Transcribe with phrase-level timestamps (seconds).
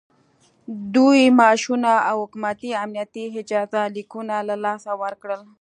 [0.93, 5.41] دوی معاشونه او حکومتي امنیتي اجازه لیکونه له لاسه ورکړل